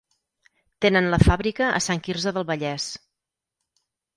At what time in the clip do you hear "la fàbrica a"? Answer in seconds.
1.11-1.83